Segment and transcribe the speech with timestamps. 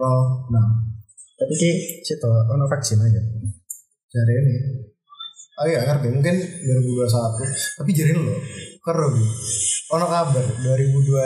[0.00, 0.66] Oh, oh, nah.
[1.36, 1.70] Tapi ki
[2.00, 3.20] situ ono vaksin aja.
[4.10, 4.54] Jari ini.
[5.60, 8.32] Oh iya ngerti mungkin 2021 tapi jadi lo
[8.80, 9.24] keren Bi.
[9.92, 11.20] ono kabar 2021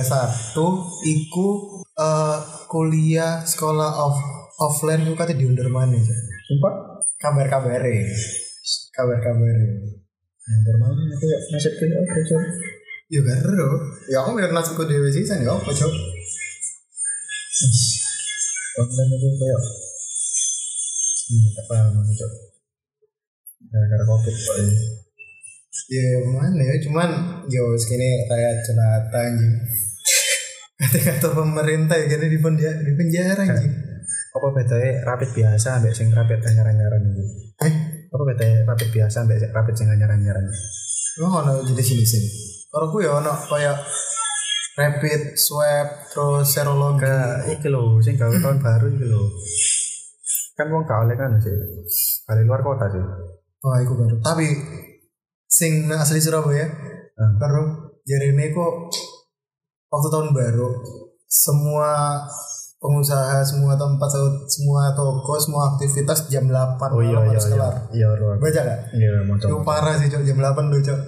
[1.07, 1.49] iku
[1.95, 4.19] eh, kuliah sekolah off
[4.59, 6.19] offline itu katanya diundur mana ya
[6.51, 8.11] Sumpah kabar kabare
[8.91, 9.71] kabar kabare
[10.51, 12.43] Yang mana aku ya nasib kayak oke coba.
[13.07, 13.71] ya keren
[14.11, 15.99] ya aku biar nasibku dewe sih ya apa coba
[18.75, 19.61] Online itu kayak
[21.25, 22.37] Hmm, aku coba.
[23.65, 24.77] Gara-gara covid kok ini.
[25.85, 27.11] ya mana ya cuman
[27.51, 29.53] yo segini rakyat jelata anjing
[30.81, 33.75] kata-kata pemerintah ya gini di penjara di penjara anjing
[34.35, 37.25] Apa bedanya rapid biasa ambek sing rapid anyaran-anyaran ini?
[37.63, 37.75] eh
[38.11, 40.45] Apa bedanya rapid biasa ambek rapid sing anyaran-anyaran?
[41.23, 42.29] Lo ono jadi sini sini.
[42.67, 43.79] Kalau gue ya ono kayak
[44.75, 47.07] rapid swab terus serologi.
[47.51, 49.23] Iki lho, sing gawe tahun baru iki lho.
[50.55, 51.55] Kan wong gak oleh kan sih.
[52.23, 53.03] Kali luar kota sih.
[53.61, 54.17] Oh, itu baru.
[54.21, 54.47] Tapi
[55.45, 56.67] sing asli Surabaya
[57.15, 57.39] Hmm.
[57.39, 57.63] baru
[58.03, 58.91] jadi ini kok
[59.87, 60.67] waktu tahun baru
[61.25, 62.19] semua
[62.77, 64.11] pengusaha semua tempat
[64.51, 67.53] semua toko semua aktivitas jam 8 Oh iya iya harus iya.
[67.55, 68.37] kelar Iya, luar.
[68.43, 68.81] baca gak?
[68.91, 71.01] Iya, mau parah sih cok jam 8 tuh cok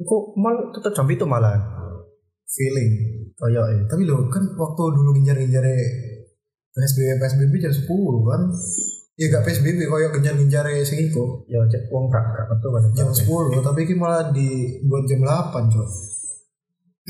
[0.00, 1.79] Iku mal tetep jam itu malah.
[2.50, 2.90] Feeling
[3.40, 3.82] Oh iya, iya.
[3.88, 5.64] tapi lo kan waktu dulu nginjar-nginjar
[6.70, 7.88] PSBB PSBB jam 10
[8.28, 8.42] kan
[9.16, 12.82] ya gak PSBB kayak nginjar-nginjar sing iku Ya cek wong gak gak betul kan.
[12.92, 15.88] jam 10 tapi ini malah dibuat jam 8 cok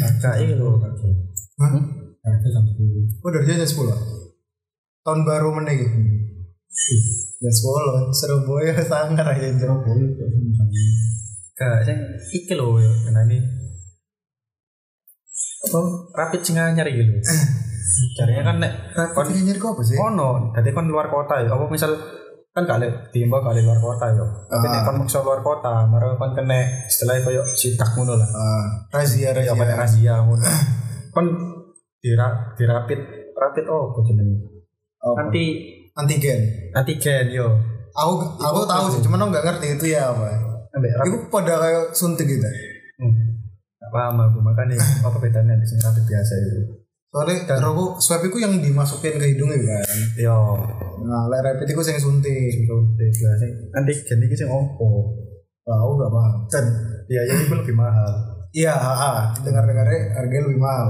[0.00, 0.80] Kakak iki lho.
[1.60, 1.72] Hah?
[2.24, 3.20] Kakak jam 10.
[3.20, 4.00] Oh dari jam 10 ah?
[5.04, 5.92] Tahun baru mana gitu?
[7.42, 9.76] Jam 10 kan Surabaya sangar aja jam
[11.52, 11.98] Gak sing
[12.32, 13.36] iki lho ya kenane.
[15.60, 15.78] Apa
[16.16, 17.14] rapid sing anyar iki lho.
[18.16, 19.96] Caranya kan nek Rapid ini nyari kok apa sih?
[19.98, 21.50] ono, dadi kon luar kota ya.
[21.52, 21.92] Apa misal
[22.50, 24.24] kan gak lek diimbau gak luar kota ya.
[24.48, 24.84] Tapi nek Ah.
[24.88, 28.28] kon maksa luar kota, maro kon kena istilahnya koyo sidak ngono lah.
[28.30, 30.42] Ah, razia Ya razia banyak razia ngono.
[31.10, 31.26] Kon
[32.00, 33.00] dira dirapit
[33.34, 34.36] rapit oh apa jenenge?
[35.00, 35.44] Anti
[35.92, 36.40] antigen
[36.72, 37.48] antigen yo.
[37.90, 40.30] aku aku tahu sih cuman aku nggak ngerti itu ya apa
[40.70, 42.46] Ambek itu pada kayak suntik gitu
[43.00, 43.29] Hmm.
[43.90, 44.38] Gak paham aku.
[44.38, 46.62] Makanya apa bedanya di sini rapid biasa itu.
[47.10, 49.98] soalnya dan aku swab itu yang dimasukin ke hidungnya kan?
[50.14, 50.62] Yo,
[51.02, 52.54] nah lek rapid itu yang suntik.
[52.70, 53.10] Suntik.
[53.26, 55.10] Lah sing antigen iki sing opo?
[55.66, 56.34] Wah, aku nggak paham.
[56.46, 56.66] Dan
[57.10, 58.12] Biaya itu lebih mahal.
[58.54, 58.74] iya
[59.42, 60.88] dengar dengarnya harganya lebih mahal.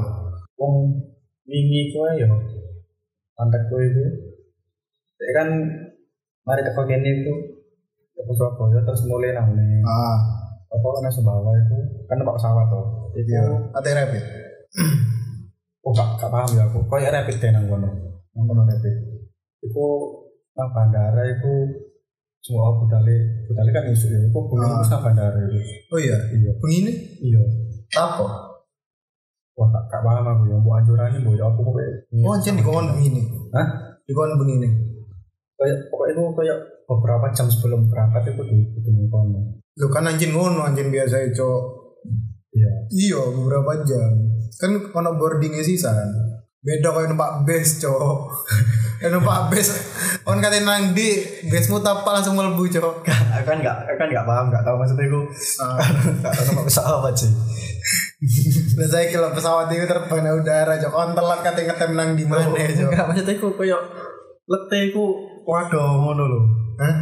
[0.61, 1.01] Wong
[1.49, 2.29] wingi kowe yo
[3.33, 4.05] kontak kowe itu.
[5.17, 5.49] Ya kan
[6.45, 7.35] mari teko kene itu
[8.13, 9.57] ke Surabaya terus mulai nang
[9.89, 10.40] ah
[10.71, 11.77] Apa kan Sumbawa itu
[12.07, 12.85] kan numpak pesawat tuh.
[13.13, 14.25] Itu iya ada rapid
[15.85, 16.79] oh gak, gak paham ya aku.
[16.87, 17.91] Kayak rapid deh nang kono.
[18.33, 18.95] Nang kono rapid.
[19.61, 19.85] Itu
[20.53, 21.53] nang bandara itu
[22.41, 24.21] semua budale budale kan isu ya.
[24.31, 24.79] Kok bunyi Ah.
[24.79, 25.59] wis nang bandara itu.
[25.91, 26.51] oh iya Iya.
[26.57, 27.43] begini Iya.
[27.97, 28.27] apa
[29.59, 30.57] Wah, gak, gak paham aku ya.
[30.57, 31.93] Mbok anjurannya mbok ya aku pokoknya.
[32.25, 33.23] oh anjir di kawan begini
[33.53, 33.67] Hah?
[34.07, 34.69] di kawan begini
[35.61, 36.59] Kayak pokoknya itu kayak
[36.91, 39.41] beberapa jam sebelum berangkat itu kudu kudu nang kono.
[39.79, 41.51] Lo kan anjing ngono anjing biasa itu
[42.51, 42.73] Iya.
[42.91, 44.11] Iya beberapa jam
[44.59, 46.11] Kan ono boardingnya sih san
[46.61, 48.19] Beda kayak numpak bus cowok
[48.99, 49.69] Kayak numpak bus
[50.27, 53.07] On katain nang di Busmu tapal langsung melebu cowok
[53.41, 55.09] kan gak aku kan gak paham, gak tahu maksudnya.
[55.65, 55.81] Ah.
[56.23, 57.33] Gak tahu sama pesawat sih.
[58.77, 62.25] Dan saya kalau pesawat itu terbang di udara cowok On telat katain ngetem nang di
[62.29, 63.81] mana cowok Enggak, maksudnya aku kayak
[64.45, 64.93] letih
[65.49, 66.41] waduh ngono lho.
[66.81, 66.95] Hah?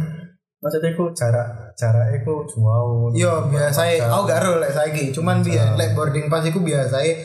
[0.59, 3.07] Maksudnya aku jarak jarak aku jauh.
[3.15, 5.15] Iya biasa Aku gak ero lek saiki.
[5.15, 7.15] Cuman biar lek boarding pass itu biasa eh,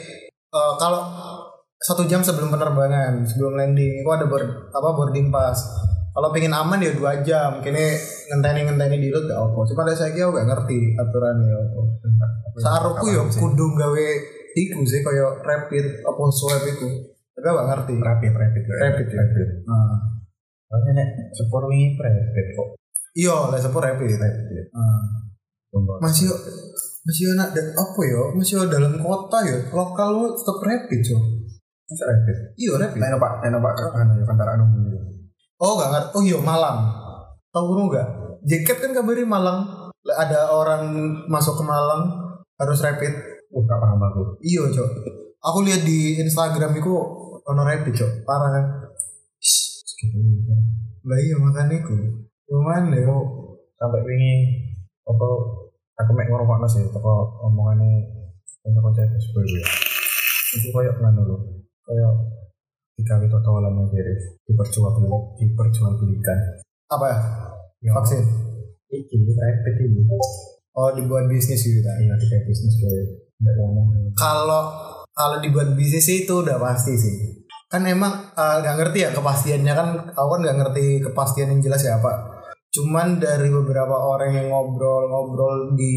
[0.54, 1.03] Kalau
[1.82, 5.66] satu jam sebelum penerbangan sebelum landing itu ada board, apa boarding pass.
[6.15, 7.59] Kalau pengen aman ya dua jam.
[7.59, 7.98] Kini
[8.30, 9.59] ngenteni ngenteni di gak apa.
[9.66, 11.83] Cuma ada saya aku gak ngerti aturan ya apa.
[12.62, 14.07] Saruku yo kudu gawe
[14.54, 16.86] iku sih kaya rapid apa swab itu
[17.34, 17.95] tapi aku gak ngerti.
[17.98, 19.18] Rapid rapid Rapid, ya?
[19.18, 19.48] rapid.
[19.66, 20.22] nah.
[20.74, 22.68] Soalnya nek sepur wingi rapid kok.
[23.15, 24.34] iya lah sepur rapid nah.
[25.71, 26.03] Sumpah.
[26.03, 26.26] masih
[27.06, 31.15] masih anak da- apa ya masih dalam kota ya lokal lu tetap rapid so
[31.86, 32.36] Masa rapid.
[32.59, 34.65] iya rapid Nek numpak nek numpak anu ya kantor anu.
[35.60, 36.10] Oh gak ngerti.
[36.10, 36.78] Oh iya Malang.
[37.48, 38.06] Tahu lu nggak?
[38.42, 39.62] Jaket kan kabarin Malang.
[40.03, 40.91] Ada orang
[41.30, 42.03] masuk ke Malang
[42.59, 43.15] harus rapid.
[43.54, 44.22] Oh, gak paham aku.
[44.42, 44.88] Iya cok.
[45.38, 46.91] Aku lihat di Instagram itu
[47.41, 48.10] ono rapid cok.
[48.26, 48.65] Parah kan?
[51.04, 51.97] Lah iya makanya itu.
[52.48, 53.04] Cuman ya.
[53.74, 54.34] Sampai wingi
[55.04, 55.27] apa
[56.01, 58.09] aku mek ngorokno sih teko omongane
[58.65, 59.66] kanca-kanca Facebook ya.
[60.56, 61.36] Itu koyo ngono lho.
[61.84, 62.12] Kayak
[62.95, 64.01] digawe totolan aja
[64.47, 64.95] diperjual
[65.36, 66.39] diperjualbelikan
[66.95, 67.18] Apa ya?
[67.83, 67.92] Ya.
[67.98, 68.22] Vaksin.
[68.95, 70.07] iki rapid ini
[70.74, 71.98] Oh dibuat bisnis gitu kan.
[72.03, 73.07] iya di kayak bisnis kayak
[73.59, 74.62] ngomong Kalau
[75.15, 77.44] kalau dibuat bisnis sih itu udah pasti sih.
[77.74, 79.88] Kan emang eh, nggak ngerti ya kepastiannya kan.
[80.15, 82.47] Aku kan nggak ngerti kepastian yang jelas ya pak.
[82.71, 85.94] Cuman dari beberapa orang yang ngobrol-ngobrol di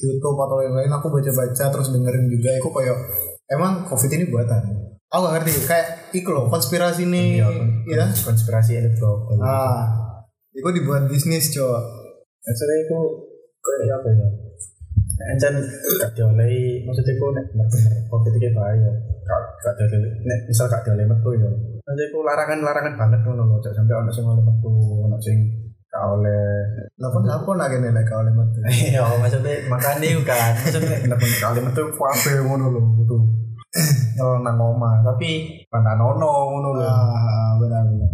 [0.00, 2.48] YouTube atau lain-lain, aku baca-baca terus dengerin juga.
[2.56, 2.96] Aku kayak
[3.52, 4.62] emang COVID ini buatan.
[5.12, 5.52] Aku nggak ngerti.
[5.68, 7.44] Kayak iku loh konspirasi nih.
[7.44, 7.48] Iya,
[7.84, 8.04] ya.
[8.08, 10.16] konspirasi elit global Ah,
[10.56, 11.80] itu dibuat bisnis coba.
[12.40, 12.98] Maksudnya itu
[13.60, 14.28] kayak apa ya?
[15.22, 15.54] Encan
[16.00, 18.92] gak diolehi, maksudnya itu nek bener-bener covid ini bahaya.
[19.58, 21.48] Gak diolehi, nek misal gak diolehi metu ya.
[21.82, 23.72] Maksudnya itu larangan-larangan banget ngono loh, Cok.
[23.72, 24.70] sampai ono sing oleh metu,
[25.02, 25.36] ono sing
[25.86, 26.44] gak oleh.
[26.96, 28.58] Lapan lapan lagi nih like oleh metu.
[28.64, 33.16] Iya, maksudnya makanya itu kan, maksudnya bener-bener gak oleh metu kabeh ngono loh, gitu.
[34.22, 36.84] Oh, nang omah, tapi mana nono ngono loh.
[36.84, 38.10] Ah, benar-benar.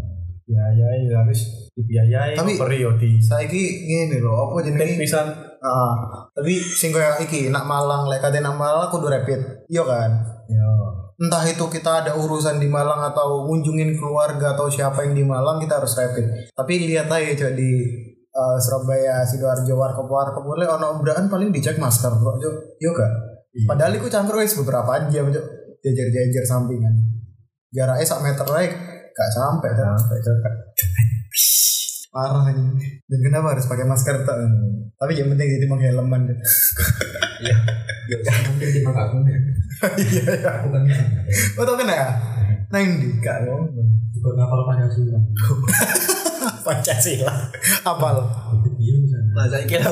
[0.49, 1.45] Ya ya ya habis
[1.77, 4.97] dibiayai Tapi- tapi di Saiki ngene lho, apa jenenge?
[4.97, 5.29] pisan
[5.59, 5.91] Ah,
[6.31, 9.67] tapi sing iki nak Malang lek kate nak Malang kudu rapid.
[9.67, 10.11] Iya kan?
[10.49, 10.65] ya
[11.19, 15.59] Entah itu kita ada urusan di Malang atau ngunjungin keluarga atau siapa yang di Malang
[15.59, 16.55] kita harus rapid.
[16.55, 17.71] Tapi lihat aja coba di
[18.31, 22.55] eh, Surabaya, Sidoarjo, Warkop Warkop boleh ono obraan paling dicek masker bro, Cuk.
[22.79, 23.13] Iya gak?
[23.51, 23.67] Iya.
[23.67, 25.47] Padahal iku cangkruk wis beberapa jam, Cuk.
[25.83, 26.95] Jajar-jajar sampingan.
[27.75, 28.71] Jaraknya sak meter aja
[29.11, 29.99] gak sampai kan.
[29.99, 30.19] sampai
[32.09, 32.79] Parah ini.
[33.11, 34.39] Dan kenapa harus pakai masker tak?
[34.97, 36.31] Tapi yang penting jadi menghelman.
[37.39, 37.59] Iya.
[38.55, 39.15] Mungkin di mangkak
[39.79, 40.53] Iya ya.
[40.67, 40.83] bukan
[41.59, 42.09] Oh tau kena ya?
[42.69, 43.89] Neng di gak ngomong.
[44.13, 45.19] Juga ngapal Pancasila.
[46.67, 47.35] Pancasila.
[47.87, 48.17] Apal.
[48.61, 49.31] Itu dia misalnya.
[49.33, 49.89] Nah, saya kira.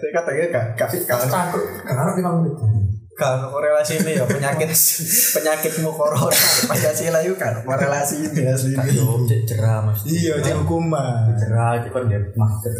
[0.00, 1.66] Saya katanya gak gak gak Cangkruk.
[1.84, 2.54] Karena lima menit.
[3.20, 4.70] Ono korelasi ini ya penyakit
[5.36, 6.32] penyakitmu corona
[6.64, 8.72] Pancasila itu kan korelasi ini asli.
[8.96, 10.00] Yo, cek cerah mas.
[10.08, 11.28] Iya, cek hukuman.
[11.36, 12.72] Cerah, cek kan dia masker.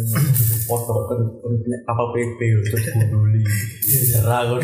[0.65, 3.41] Foto kan kan punya kapal PP loh, terus gunduli.
[3.85, 4.61] Cerah kan.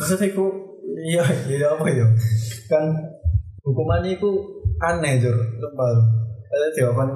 [0.00, 0.44] Maksudnya itu
[1.04, 2.06] iya iya apa ya?
[2.70, 2.84] Kan
[3.60, 4.30] hukumannya itu
[4.80, 5.92] aneh jur sumpah.
[6.50, 7.08] Ada jawaban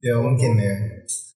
[0.00, 0.72] Ya mungkin ya.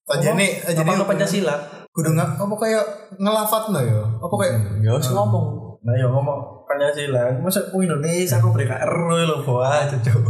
[0.08, 0.96] Aja nih, aja nih.
[0.96, 1.56] apa Pancasila?
[1.92, 2.84] Kudu nggak apa kayak
[3.20, 4.00] ngelafat no ya?
[4.20, 5.63] Apa kayak Ya harus ngomong.
[5.84, 10.24] Nah ya ngomong Pancasila, masa aku Indonesia aku beri KR lo bawa aja cok.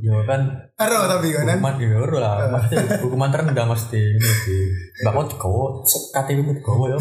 [0.00, 0.40] Ya kan
[0.74, 2.50] Ero tapi kan hukuman ya ero lah.
[2.50, 4.64] Mesti hukuman terendah mesti sih.
[5.06, 6.98] Mbak kau gowo, KTP mu gowo ya.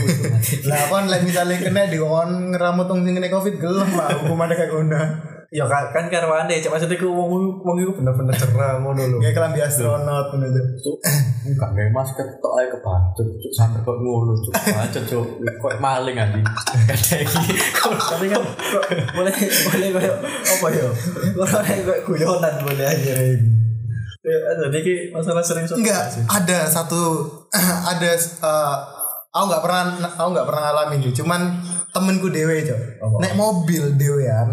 [0.70, 4.54] lah kan lek misalnya kena di kon ngeramut wong sing kena covid gelem lah hukumannya
[4.54, 5.02] kayak guna.
[5.54, 9.18] Ya kan kan karwane, cok maksudnya aku wong wong itu bener-bener cerah ngono lho.
[9.22, 10.66] Kayak kelambi astronot ngono tuh.
[10.82, 10.98] Cuk,
[11.46, 14.50] enggak nggak masker tok ae kebacut, cuk sampai kok ngono, cuk.
[14.50, 15.26] Bacot, cuk.
[15.62, 16.42] Kok maling anjing.
[16.90, 17.54] Kayak iki.
[17.86, 18.82] Tapi kan kok
[19.14, 20.90] boleh boleh kayak apa ya?
[21.38, 23.50] Boleh kayak guyonan boleh aja ini.
[24.26, 27.30] Ya, jadi ki masalah sering Enggak, ada satu
[27.94, 28.76] ada eh,
[29.30, 31.14] aku nggak pernah aku nggak pernah ngalamin.
[31.14, 31.62] Cuman
[31.94, 32.82] temenku dewe cok.
[33.06, 33.16] Apa?
[33.22, 34.50] Naik mobil dewean,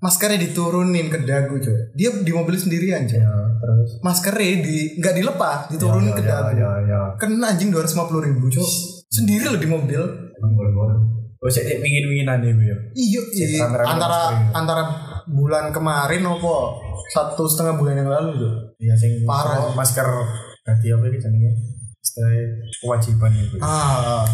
[0.00, 1.92] maskernya diturunin ke dagu cok.
[1.92, 3.20] Dia di mobil sendirian cok.
[3.20, 6.56] ya terus Maskernya di nggak dilepas, diturunin ke ya, dagu.
[6.56, 7.00] ya ya.
[7.20, 8.70] Kena anjing dua ratus ribu cok.
[9.12, 10.00] Sendiri loh di mobil.
[11.40, 12.76] Oh, sih mingin-minginan nih, ya.
[12.92, 13.58] Iya, iya.
[13.64, 14.52] kamera antara ini.
[14.52, 14.82] antara
[15.24, 16.54] bulan kemarin apa
[17.16, 18.54] satu setengah bulan yang lalu tuh.
[18.76, 19.72] Iya sing Parah.
[19.72, 20.04] masker
[20.64, 21.52] ganti apa iki jenenge?
[22.00, 22.32] Istilah
[22.84, 23.56] kewajiban itu.
[23.60, 24.24] Ah,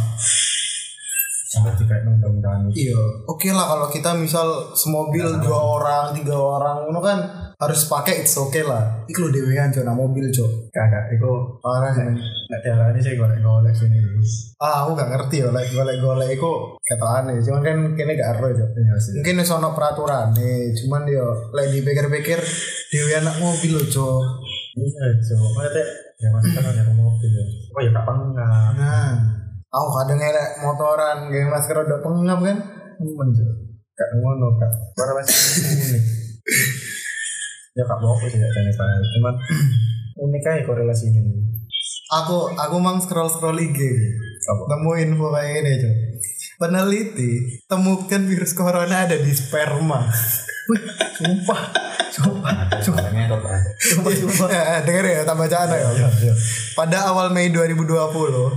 [1.56, 2.92] Sampai tiga undang-undang itu.
[2.92, 3.00] iya.
[3.24, 4.44] Oke lah kalau kita misal
[4.76, 7.18] semobil dua orang, tiga orang, itu kan
[7.56, 9.00] harus pakai it's okay lah.
[9.08, 10.68] Iku lo dewean cok, nah mobil cok.
[10.68, 11.30] Kagak, itu
[11.64, 12.04] Parah sih.
[12.04, 12.20] men.
[12.46, 14.22] nek diarani saya golek-golek sini dulu.
[14.60, 17.40] Ah, aku gak ngerti ya, like golek-golek itu kata aneh.
[17.42, 18.70] Cuman kan kini gak ero cok.
[18.70, 19.12] Iya sih.
[19.18, 22.38] Mungkin ono peraturan nih, cuman yo lek dipikir-pikir
[22.92, 24.22] dewe anak mobil loh cok.
[24.76, 25.46] Iya, coba.
[25.64, 25.84] Maksudnya
[26.16, 27.44] ya masker kan ada mobil ya.
[27.72, 28.72] Oh ya gak pengap.
[28.76, 29.12] Nah,
[29.76, 32.56] aku kadang elek motoran, gak masker udah pengap kan.
[32.96, 33.52] Tuh.
[33.96, 34.72] Gak ngono kak.
[34.96, 35.36] Para masih
[35.76, 36.04] unik.
[37.76, 38.96] Ya kak bawa sih gak tanya saya.
[39.20, 39.34] Cuman
[40.24, 41.20] unik aja korelasi ini.
[42.06, 43.80] Aku aku mang scroll scroll IG,
[44.46, 45.94] nemu info kayak ini cok.
[46.56, 50.08] Peneliti temukan virus corona ada di sperma.
[51.18, 51.62] Sumpah.
[52.14, 52.56] Sumpah.
[52.80, 53.10] Sumpah.
[53.28, 53.70] Aja.
[54.46, 55.78] Eh, Dengar ya, tak bacaan ya.
[55.88, 56.34] Iya, iya.
[56.72, 57.90] Pada awal Mei 2020,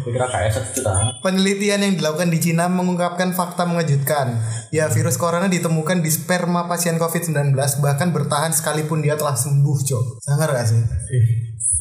[0.06, 0.94] Kira kayak satu juta.
[1.20, 4.38] penelitian yang dilakukan di Cina mengungkapkan fakta mengejutkan.
[4.70, 10.04] Ya, virus corona ditemukan di sperma pasien COVID-19 bahkan bertahan sekalipun dia telah sembuh, Cok.
[10.20, 10.78] Sangar gak sih?
[10.78, 11.26] Ih,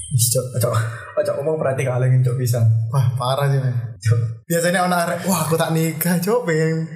[0.09, 0.47] Ih, Cok.
[0.59, 0.75] Cok,
[1.19, 2.65] cok ngomong berarti kalengin cok bisa.
[2.89, 3.61] Wah, parah sih.
[4.01, 4.21] Cok.
[4.45, 6.89] Biasanya orang arek, wah aku tak nikah, Cok, pengen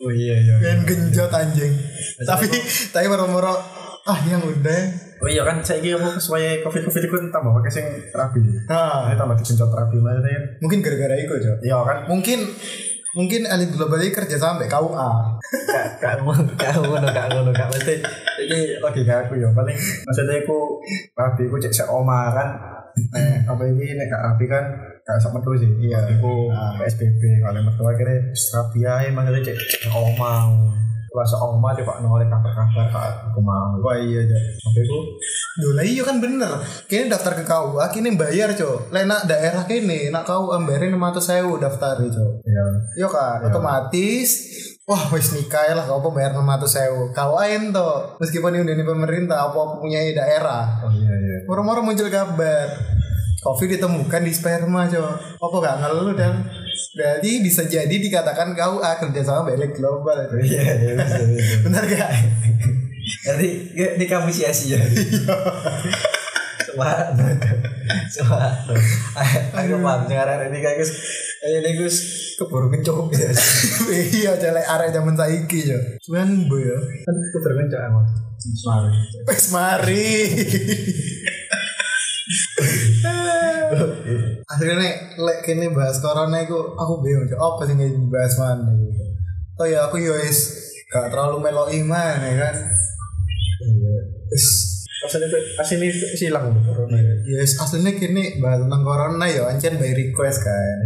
[0.00, 0.54] Oh iya iya.
[0.54, 0.56] iya.
[0.60, 1.72] pengen genjot anjing.
[2.22, 2.44] tapi
[2.92, 3.56] tapi baru-baru
[4.04, 4.82] ah yang udah
[5.16, 8.44] Oh iya kan saya kira apa supaya covid covid itu tambah pakai sing terapi.
[8.68, 10.44] nah Nah, tambah digenjot terapi maksudnya kan.
[10.60, 11.96] mungkin gara-gara itu cok Iya kan.
[12.04, 12.38] mungkin
[13.14, 15.10] mungkin elit global ini kerja sampai KUA
[15.96, 17.94] gak ngono gak ngono gak ngono gak mesti
[18.36, 20.58] iki logika aku ya paling maksudnya aku
[21.14, 22.48] rapi aku cek oma kan.
[23.14, 24.64] Eh apa ini nek gak rapi kan
[25.00, 25.70] gak sak metu sih.
[25.80, 25.98] Iya.
[26.18, 26.74] Aku Ah.
[26.76, 29.56] PSBB kalau akhirnya wis rapi ae maksudnya cek
[31.22, 31.54] cek oma.
[31.54, 33.78] Oma coba nolak kabar-kabar kak aku mau.
[33.78, 34.98] wah iya Apa itu?
[35.62, 36.50] Duh lah iya kan bener.
[36.90, 38.90] Kini daftar ke KUA Kini bayar cok.
[38.90, 42.32] Lah nak daerah kini Nak KUA bayarin 500 sewu daftar cok.
[42.42, 42.64] Iya.
[42.98, 44.30] Iya kan otomatis.
[44.84, 49.78] Wah wis nikah lah Kau bayar 600 sewu KUA ento Meskipun ini udah pemerintah Apa
[49.78, 50.82] punya daerah.
[50.82, 51.36] Oh iya iya.
[51.46, 52.66] Moro-moro muncul kabar.
[53.44, 55.38] Covid ditemukan di sperma cok.
[55.38, 56.63] Apa gak ngeluh dan
[56.94, 60.18] Berarti bisa jadi dikatakan KUA kerjasama balik global.
[60.44, 61.54] Iya iya bisa bisa.
[61.68, 62.10] Bener gak?
[63.24, 64.80] Nanti di kamu sia-sia.
[66.64, 66.90] Semua,
[68.10, 68.48] semua.
[69.54, 70.90] Aku paham sekarang ini kayak gus,
[71.44, 71.96] ini gus
[72.34, 73.30] keburu kencok ya.
[74.18, 77.80] iya celek arek zaman saiki cok Cuman bu ya Kan keburu kencok.
[78.60, 78.92] Sorry.
[79.24, 80.04] Wes mari.
[84.44, 89.04] Akhirnya nek lek kene bahas corona iku aku bingung apa sih yang dibahas mana gitu.
[89.56, 90.52] Oh ya aku yo wis
[90.92, 92.54] gak terlalu melok iman ya kan.
[93.64, 93.94] Iya.
[94.28, 94.48] Terus
[95.04, 97.14] asli itu asli ini silang corona ya.
[97.24, 100.78] Ya aslinya kini bahas tentang corona ya ancen by request kan.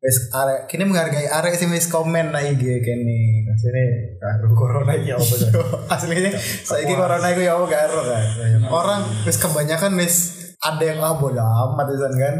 [0.00, 3.50] Wis arek kini menghargai arek sing wis komen na IG kene.
[3.52, 3.84] Asli
[4.16, 5.50] karo corona ini apa sih?
[5.92, 8.24] Aslinya saiki corona iku ya apa gak ero kan.
[8.72, 12.34] Orang wis kebanyakan wis ada yang ah bodo amat pisan kan.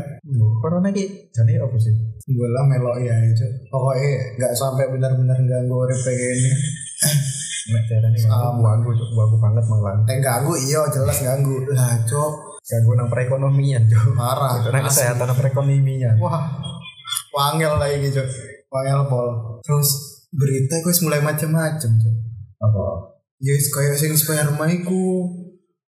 [0.58, 1.92] Corona ini jadi apa sih?
[2.24, 6.50] gue lah melok ya itu pokoknya nggak sampai benar-benar ganggu urip kayak gini
[7.64, 8.64] Nek cara ini Sama.
[8.64, 9.08] ganggu, Cuk.
[9.12, 9.92] ganggu banget malah.
[10.04, 12.32] eh ganggu iya jelas ganggu lah cok
[12.64, 14.16] Ganggu nang perekonomian, Cuk.
[14.16, 16.16] parah Nang kesehatan nang perekonomian.
[16.16, 16.48] wah
[17.30, 18.24] wangel lah ini cok
[18.68, 19.28] wangel pol
[19.60, 19.88] terus
[20.30, 22.14] berita gue mulai macam-macam cok
[22.58, 22.84] Apa?
[23.36, 25.28] ya kayak sing sperma iku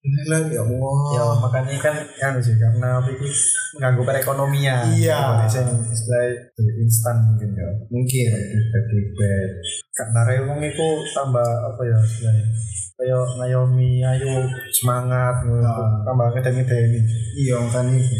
[0.01, 3.27] ini lah ya Allah Ya makanya kan kan sih karena itu
[3.77, 4.89] mengganggu perekonomian.
[4.97, 5.45] Iya.
[5.45, 6.25] Sing istilah
[6.57, 7.69] instan mungkin ya.
[7.93, 9.51] mungkin Clickbait clickbait.
[9.93, 12.45] Karena wong iku tambah apa ya istilahnya.
[12.97, 15.65] Kayak ngayomi ayo semangat ngono.
[15.65, 15.89] Ah.
[16.05, 17.01] tambah ngedeni-ngedeni.
[17.37, 18.17] iya kan itu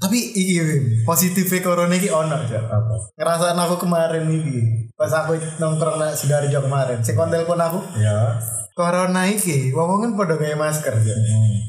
[0.00, 2.94] tapi iki Wim, positifnya corona iki ono cok Apa?
[3.20, 8.40] ngerasaan aku kemarin iki pas aku nongkrong nang Sidoarjo kemarin si kon telepon aku Ya.
[8.74, 11.16] Corona iki wong kan pada kayak masker ya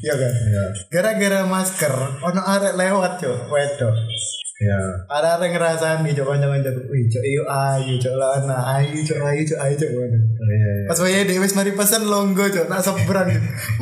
[0.02, 0.32] iya kan?
[0.32, 0.64] Ya.
[0.90, 3.94] gara-gara masker ono arek lewat cok wedok
[4.62, 4.78] Ya.
[5.10, 9.42] ada arek ngerasaan nih cok kanca-kanca wih cok iyo ayu cok lana ayu cok ayu
[9.42, 10.18] cok ayu cok ngono.
[10.38, 10.54] Iya.
[10.54, 10.86] iya.
[10.86, 13.28] pas wae dewe mari pesan longgo cok nak seberang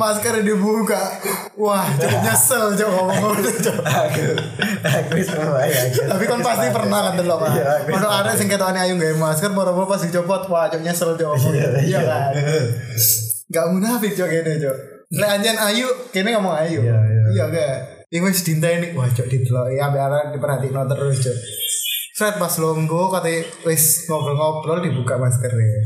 [0.01, 1.21] masker dibuka
[1.53, 3.77] wah cok nyesel cok ngomong ngono cok
[4.81, 8.97] Aku wis tapi kan pasti pernah kan delok kan Iya, ono arek sing ketokane ayu
[8.97, 11.37] gawe masker moro-moro pas dicopot wah cok nyesel cok
[11.85, 12.33] iya kan
[13.51, 14.77] Gak munafik cok kene cok.
[15.11, 16.79] Lek anjen ayu, kene ngomong ayu.
[16.87, 16.99] Iya,
[17.51, 17.99] iya.
[18.11, 18.91] Ini wis dinteni.
[18.91, 21.37] Wah cok diteloki ambe arek diperhatikno terus cok.
[22.11, 25.79] Set pas longgo katanya wis ngobrol-ngobrol dibuka maskernya.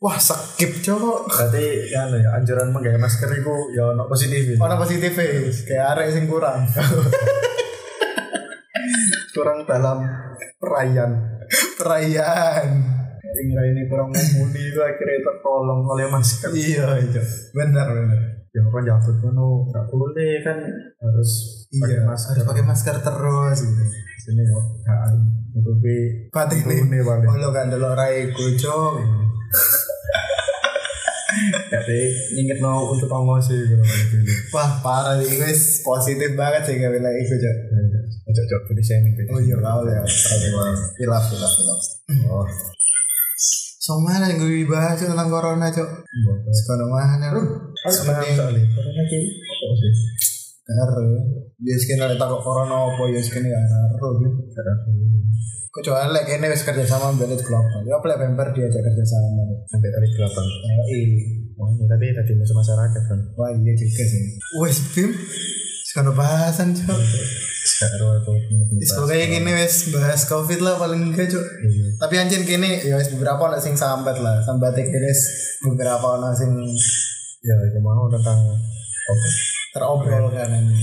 [0.00, 1.28] Wah skip cok.
[1.28, 4.56] Berarti kan ya anjuran menggawe masker itu ya ono positif.
[4.56, 4.56] ya.
[4.64, 5.68] Ono positif wis.
[5.68, 6.64] Kayak arek sing kurang.
[9.36, 10.08] kurang dalam
[10.56, 11.12] perayaan.
[11.76, 12.68] Perayaan.
[13.28, 16.48] Hingga ini kurang mumpuni itu akhirnya tertolong oleh masker.
[16.48, 17.20] Iya itu.
[17.52, 18.37] Benar benar.
[18.48, 20.56] Ya kan jabut ngono nggak boleh kan
[20.98, 21.30] harus
[21.70, 22.30] pakai Iya, masker.
[22.32, 23.82] harus pakai masker terus gitu.
[24.18, 25.12] Sini yo kan
[25.52, 25.96] nutupi
[26.32, 27.00] nih.
[27.04, 27.38] Paling.
[27.38, 28.92] Lo kan delok raiku cok.
[31.68, 32.00] Jadi
[32.34, 34.16] inget no untuk ongos sih kalau gitu.
[34.50, 37.56] Wah parah nih guys positif banget sih gak bilang itu cok.
[38.24, 39.14] Cocok cocok ini shaming.
[39.28, 40.00] Oh iya kau ya.
[40.98, 41.80] Hilaf hilaf hilaf.
[42.26, 42.44] Oh.
[43.88, 46.04] So mana yang gue dibahas tentang corona cok?
[46.52, 47.40] Sekolah mana lu?
[47.72, 48.60] Aku senang sekali.
[48.68, 49.92] Karena lagi apa sih?
[50.68, 51.08] Karo.
[51.56, 54.44] Dia sekian ada takut corona apa ya sekian ya karo gitu.
[55.72, 57.80] Kecuali lek wis kerja sama belit global.
[57.88, 59.56] Ya apa lek member diajak kerja sama.
[59.72, 60.44] Sampai tadi delapan.
[60.44, 61.24] Oh iya.
[61.56, 63.20] Oh iya tapi tadi musuh masyarakat kan.
[63.40, 64.36] Wah iya juga sih.
[64.60, 65.16] Wes Bim.
[65.88, 66.92] Sekarang bahasan cok.
[68.78, 71.44] Wis pokoknya gini wes bahas covid lah paling enggak cok.
[71.98, 74.42] Tapi anjing kini ya wis beberapa ono sing sambat lah.
[74.42, 75.12] Sambat kini
[75.62, 76.50] beberapa ono sing
[77.38, 78.38] ya aku mau tentang
[79.08, 79.28] apa?
[79.68, 80.82] terobrol kan ini.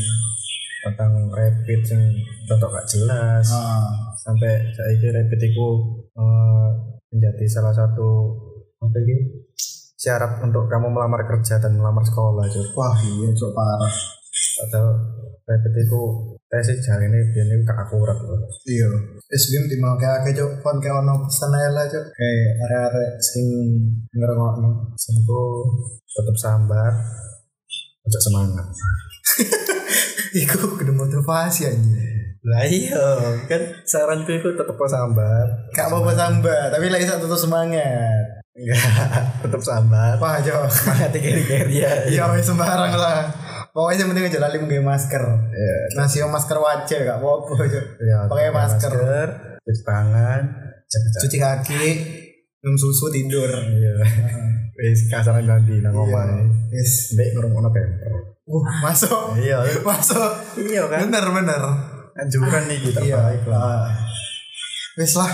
[0.86, 2.04] tentang rapid yang
[2.46, 4.14] tetap gak jelas Ah.
[4.14, 5.68] sampai saya rapid itu
[6.14, 6.68] eh,
[7.10, 8.38] menjadi salah satu
[8.78, 9.42] apa ini
[9.98, 13.90] syarat untuk kamu melamar kerja dan melamar sekolah cuk Wah iya cok parah.
[14.56, 14.96] Padahal
[15.46, 16.02] itu
[16.46, 18.90] tesis jari ini biar ini gak akurat loh Iya.
[19.28, 22.06] SBM timbang kayak akeh cok kon kayak ono pesan ae lah cok.
[22.10, 23.46] Kayak area-area sing
[24.10, 24.90] ngerungokno.
[24.96, 25.42] Semku
[26.08, 26.92] tetap sambar
[28.02, 28.66] Ojo semangat
[30.42, 32.14] Iku kudu motivasi anjir.
[32.46, 33.06] lah iya
[33.50, 38.22] kan saranku itu tetap sambar Gak apa-apa sambat, tapi lagi satu tuh semangat.
[38.56, 38.80] enggak
[39.42, 40.70] tetap sambar Wah cok.
[40.70, 43.26] semangat kiri-kiri ya Ya wes sembarang lah.
[43.76, 45.24] Pokoknya yang penting aja lali pakai masker.
[45.52, 45.76] Iya.
[45.94, 47.86] Ngasih masker wajah gak apa-apa cok.
[48.00, 48.94] ya Pakai masker.
[49.60, 50.42] cuci tangan.
[51.18, 51.84] Cuci kaki,
[52.58, 53.52] minum susu tidur.
[53.52, 53.94] iya
[54.78, 56.24] wis kasaran ganti nang omah
[56.68, 57.12] Yes.
[57.14, 58.14] Mbak ngurung pemper
[58.46, 59.36] Uh, masuk.
[59.36, 60.22] iya Masuk.
[60.62, 61.62] iya kan Bener bener.
[62.14, 63.18] anjuran nih kita Iya.
[63.18, 63.90] baik lah Ah.
[64.96, 65.32] Lah.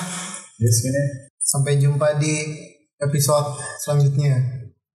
[0.58, 1.04] yes ini
[1.38, 2.56] Sampai jumpa di
[2.98, 4.40] episode selanjutnya.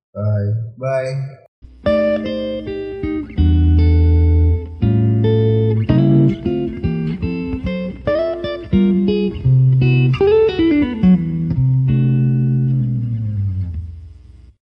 [0.09, 1.46] bye Bye.